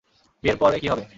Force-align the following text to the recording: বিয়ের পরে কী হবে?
বিয়ের 0.43 0.57
পরে 0.57 0.77
কী 0.79 0.87
হবে? 0.87 1.03